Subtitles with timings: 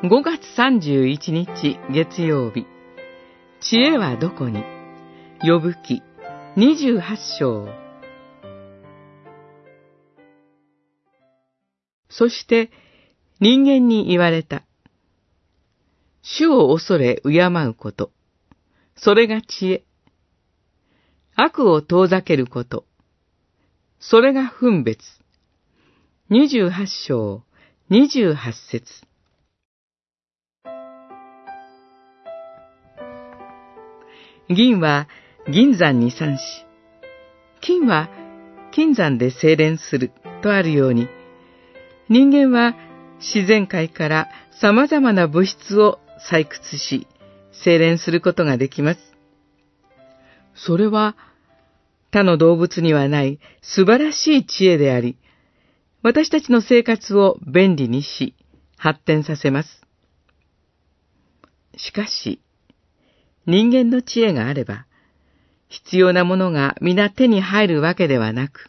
[0.00, 2.66] 5月31日月曜日。
[3.60, 4.62] 知恵はどこに？
[5.40, 6.04] 呼ぶ記
[6.56, 7.02] 28
[7.40, 7.68] 章。
[12.08, 12.70] そして
[13.40, 14.62] 人間に言われた。
[16.22, 18.12] 主を恐れ敬うこと。
[18.94, 19.84] それが知恵。
[21.34, 22.84] 悪を遠ざけること。
[23.98, 25.02] それが分別。
[26.30, 27.42] 28章
[27.90, 28.36] 28
[28.70, 29.07] 節
[34.50, 35.08] 銀は
[35.50, 36.42] 銀山に産し、
[37.60, 38.08] 金は
[38.72, 40.10] 金山で精錬する
[40.42, 41.08] とあるように、
[42.08, 42.74] 人間は
[43.18, 44.28] 自然界から
[44.60, 45.98] 様々な物質を
[46.30, 47.06] 採掘し、
[47.52, 49.00] 精錬することができます。
[50.54, 51.16] それは
[52.10, 55.18] 他の動物にはない素晴らしい知恵であり、
[56.02, 58.34] 私たちの生活を便利にし、
[58.78, 59.82] 発展させます。
[61.76, 62.40] しかし、
[63.48, 64.84] 人間の知恵があれば、
[65.68, 68.68] 必要なものが皆手に入るわけではなく、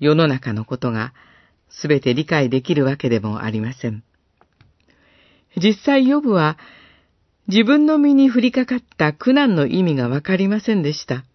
[0.00, 1.12] 世の中のことが
[1.68, 4.02] すべて理解できるわけでもありません。
[5.58, 6.56] 実際ヨブは
[7.48, 11.26] 自分の身に降りかかった苦難の意味がわかりませんでした。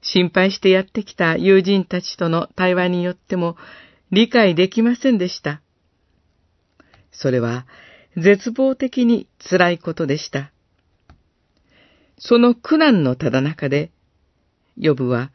[0.00, 3.58] 心配してやってきた友人たちとの対話によっても
[4.10, 5.60] 理解できませんでした。
[7.12, 7.66] それは
[8.16, 10.50] 絶望的に辛いことでした。
[12.20, 13.90] その苦難のただ中で、
[14.76, 15.32] ヨブは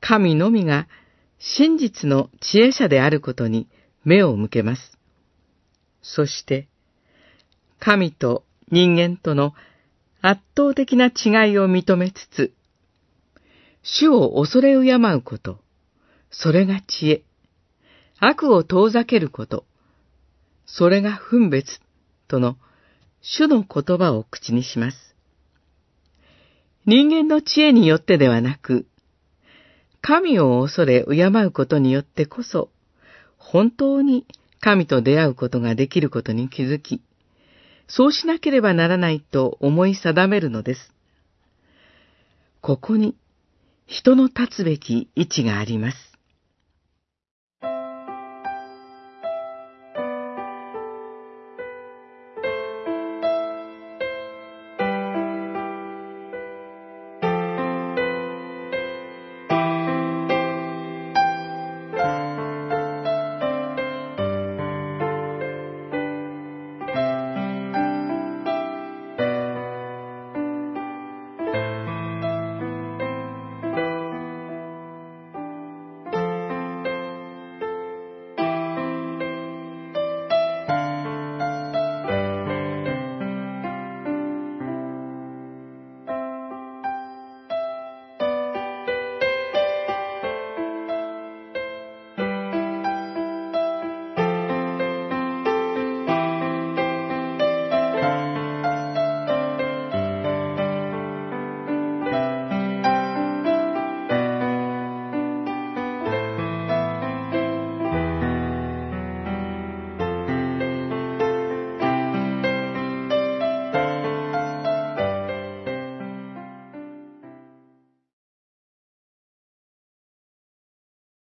[0.00, 0.86] 神のみが
[1.38, 3.68] 真実の知恵者であることに
[4.04, 4.96] 目を向けます。
[6.00, 6.68] そして、
[7.80, 9.52] 神と人間との
[10.20, 12.54] 圧倒的な違いを認めつつ、
[13.82, 15.58] 主を恐れ敬うこと、
[16.30, 17.22] それが知恵。
[18.20, 19.64] 悪を遠ざけること、
[20.66, 21.80] それが分別
[22.28, 22.56] との
[23.22, 25.08] 主の言葉を口にします。
[26.88, 28.86] 人間の知恵によってではなく、
[30.00, 32.70] 神を恐れ敬うことによってこそ、
[33.36, 34.24] 本当に
[34.58, 37.02] 神と出会うことができることに気づき、
[37.88, 40.94] そうしなければならないと思い定めるのです。
[42.62, 43.14] ここに
[43.86, 46.17] 人の立つべき位置があります。